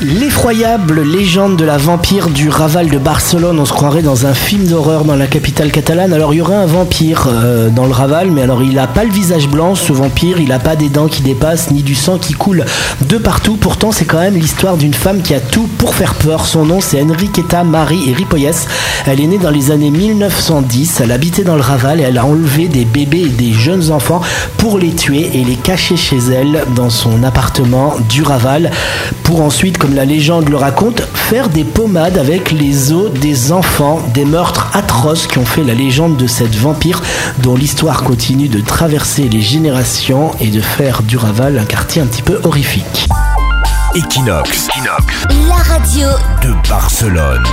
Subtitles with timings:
[0.00, 3.60] L'effroyable légende de la vampire du Raval de Barcelone.
[3.60, 6.14] On se croirait dans un film d'horreur dans la capitale catalane.
[6.14, 9.04] Alors il y aurait un vampire euh, dans le Raval, mais alors il a pas
[9.04, 10.40] le visage blanc, ce vampire.
[10.40, 12.64] Il a pas des dents qui dépassent, ni du sang qui coule
[13.06, 13.56] de partout.
[13.56, 16.46] Pourtant, c'est quand même l'histoire d'une femme qui a tout pour faire peur.
[16.46, 18.66] Son nom, c'est Enriqueta Marie Ripollès.
[19.06, 21.00] Elle est née dans les années 1910.
[21.02, 24.22] Elle habitait dans le Raval et elle a enlevé des bébés et des jeunes enfants
[24.56, 28.70] pour les tuer et les cacher chez elle dans son appartement du Raval
[29.22, 34.00] pour ensuite, comme la légende le raconte, faire des pommades avec les os des enfants,
[34.12, 37.02] des meurtres atroces qui ont fait la légende de cette vampire
[37.38, 42.06] dont l'histoire continue de traverser les générations et de faire du Raval un quartier un
[42.06, 43.08] petit peu horrifique.
[43.94, 44.68] Equinox,
[45.48, 46.08] La radio
[46.42, 47.46] de Barcelone.